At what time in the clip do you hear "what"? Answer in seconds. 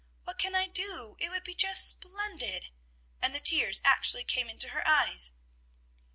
0.23-0.39